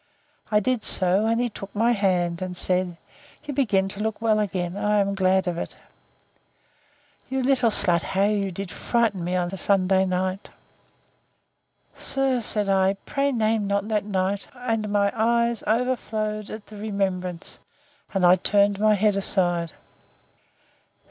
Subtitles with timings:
[0.49, 2.97] I did so, and he took my hand, and said,
[3.43, 5.75] You begin to look well again: I am glad of it.
[7.29, 10.49] You little slut, how did you frighten me on Sunday night.
[11.93, 17.59] Sir, said I, pray name not that night; and my eyes overflowed at the remembrance,
[18.11, 19.71] and I turned my head aside.